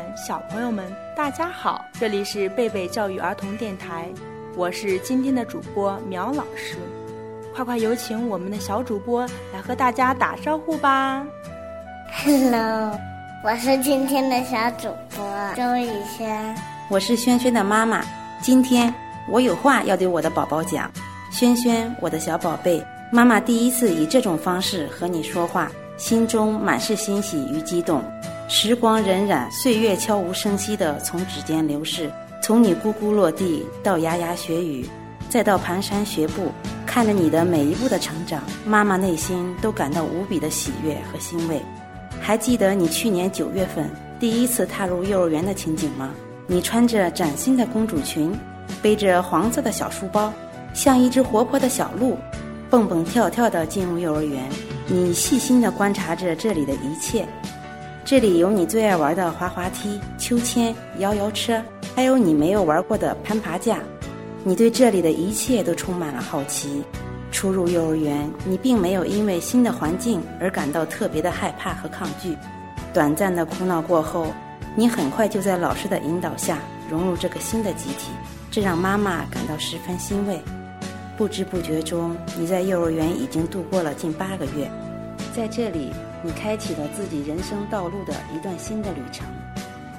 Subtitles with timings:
[0.00, 1.84] 们、小朋友们，大家好！
[1.98, 4.08] 这里是贝贝教育儿童电台，
[4.56, 6.76] 我是今天的主播苗老师。
[7.54, 11.22] 快快有请我们的小主播来和大家打招呼吧
[12.24, 12.98] ！Hello，
[13.44, 16.56] 我是今天的小主播周雨轩。
[16.88, 18.02] 我是轩轩的妈妈，
[18.40, 18.92] 今天
[19.28, 20.90] 我有话要对我的宝宝讲。
[21.30, 22.82] 轩轩，我的小宝贝，
[23.12, 28.02] 妈妈第一次以这种方式和你说话，心中满是欣喜与激动。
[28.52, 32.10] 时光荏苒，岁月悄无声息地从指尖流逝。
[32.42, 34.84] 从你咕咕落地到牙牙学语，
[35.28, 36.50] 再到蹒跚学步，
[36.84, 41.62] 看着你的每一步的成长，妈妈内心都感到无比的喜悦和欣慰。
[42.20, 46.10] 还记得你去年九月份第一次踏入幼儿园的情景吗？
[46.48, 48.36] 你穿着崭新的公主裙，
[48.82, 50.32] 背着黄色的小书包，
[50.74, 52.18] 像一只活泼的小鹿，
[52.68, 54.42] 蹦蹦跳跳地进入幼儿园。
[54.88, 57.24] 你细心地观察着这里的一切。
[58.10, 61.62] 这里有你最爱玩的滑滑梯、秋千、摇摇车，
[61.94, 63.78] 还有你没有玩过的攀爬架。
[64.42, 66.82] 你对这里的一切都充满了好奇。
[67.30, 72.36] 初入幼儿园，你并没有因为新的环境而感到特别的害怕和抗拒。
[72.92, 74.26] 短暂的哭闹过后，
[74.74, 76.58] 你很快就在老师的引导下
[76.90, 78.10] 融入这个新的集体，
[78.50, 80.40] 这让妈妈感到十分欣慰。
[81.16, 84.68] 不知不觉中，你在幼儿园已经度过了近八个月，
[85.32, 85.92] 在这里。
[86.22, 89.26] 你开启了自己人生道路的一段新的旅程，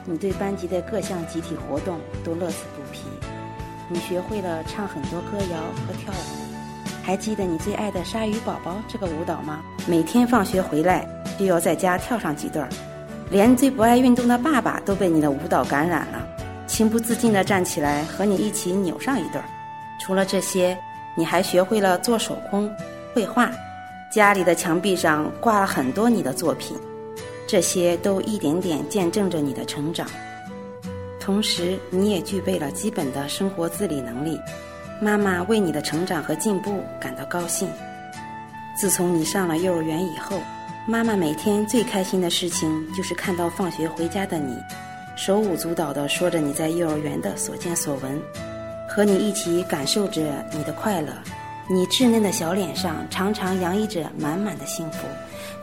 [0.05, 3.05] 你对班级的各项集体活动都乐此不疲，
[3.87, 6.41] 你学会了唱很多歌谣和跳舞。
[7.03, 9.61] 还记得你最爱的鲨鱼宝宝这个舞蹈吗？
[9.87, 11.07] 每天放学回来
[11.39, 12.69] 就要在家跳上几段，
[13.31, 16.19] 连最不爱运动的爸爸都被你的舞蹈感染了，
[16.67, 19.43] 情不自禁地站起来和你一起扭上一段。
[19.99, 20.77] 除了这些，
[21.15, 22.71] 你还学会了做手工、
[23.15, 23.49] 绘画。
[24.11, 26.77] 家里的墙壁上挂了很多你的作品，
[27.47, 30.05] 这些都一点点见证着你的成长。
[31.17, 34.37] 同时，你也具备了基本的生活自理能力。
[34.99, 37.69] 妈妈为你的成长和进步感到高兴。
[38.77, 40.41] 自从你上了幼儿园以后，
[40.85, 44.57] 妈妈每天最开心的事情就是看到放学回家的你，
[45.15, 48.21] 手舞足蹈地说着你在幼儿园的所见所闻，
[48.89, 51.13] 和你一起感受着你的快乐。
[51.69, 55.07] 你稚嫩的小脸上常常洋溢着满满的幸福，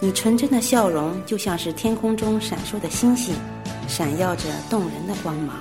[0.01, 3.35] 你纯真的笑容就像是天空中闪烁的星星，
[3.87, 5.57] 闪耀着动人的光芒。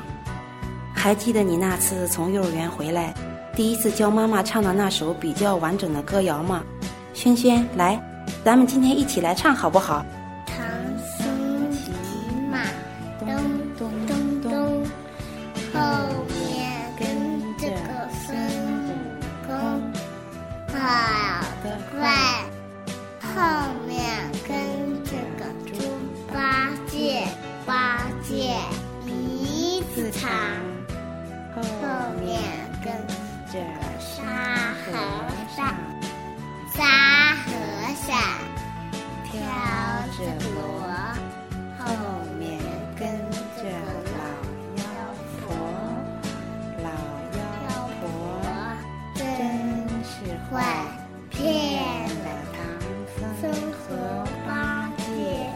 [0.94, 3.14] 还记得你那次从幼儿园回来，
[3.56, 6.64] 第一次教妈妈唱的那首比较完整的歌谣吗？
[7.14, 8.02] 轩轩，来，
[8.44, 10.06] 咱们今天一起来唱好不好？
[21.92, 22.06] 怪，
[23.22, 23.96] 后面
[24.48, 25.74] 跟着个猪
[26.34, 27.28] 八戒，
[27.66, 28.56] 八戒
[29.06, 30.30] 鼻子长。
[31.56, 31.62] 后
[32.20, 32.40] 面
[32.84, 32.94] 跟
[33.52, 33.60] 着
[34.00, 34.86] 沙和
[35.56, 35.76] 尚，
[36.74, 37.46] 沙和
[37.96, 38.08] 尚
[39.24, 39.32] 挑
[40.18, 40.48] 着箩。
[41.80, 41.84] 后
[42.38, 42.60] 面
[43.00, 43.08] 跟
[43.56, 43.64] 着
[44.14, 44.20] 老
[44.78, 44.84] 妖
[45.40, 45.46] 婆，
[46.84, 46.90] 老
[47.38, 47.40] 妖
[48.02, 48.04] 婆
[49.16, 49.26] 真
[50.04, 50.56] 是坏。
[51.38, 55.48] 骗了唐僧和八戒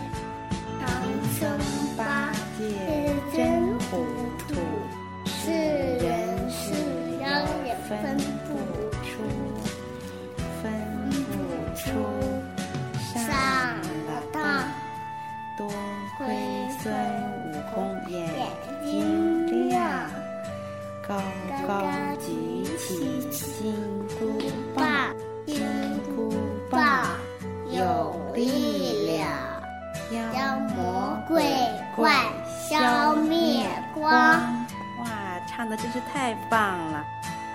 [0.79, 0.85] 唐
[1.33, 1.49] 僧
[1.97, 4.05] 八戒真糊
[4.47, 4.61] 涂
[5.25, 6.71] 是人是
[7.19, 7.27] 妖
[7.65, 8.15] 也分
[35.47, 36.59] 唱的真是太棒
[36.91, 37.05] 了，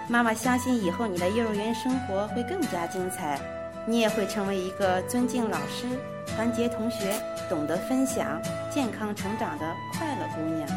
[0.06, 3.40] 妈妈相信以后你的幼儿园生活会更加精彩，
[3.86, 5.86] 你也会成为一个尊敬老师、
[6.26, 7.14] 团结同学、
[7.48, 10.68] 懂得分享、健康成长的快乐姑娘。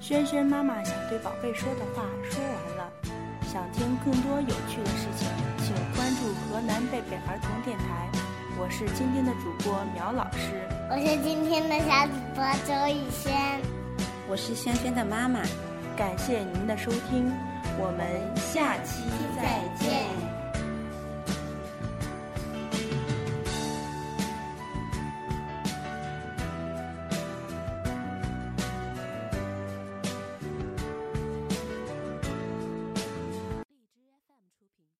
[0.00, 2.92] 轩轩妈妈想对宝贝说的话说完了，
[3.52, 5.26] 想听更多有趣的事情，
[5.58, 7.84] 请关注河南贝贝儿童电台。
[8.58, 13.60] 我是今天的主播苗老师，我是今天的小主播周雨轩，
[14.28, 15.40] 我是萱萱的妈妈。
[15.96, 17.32] 感谢您的收听
[17.78, 18.06] 我们
[18.36, 19.04] 下期
[19.36, 20.15] 再见。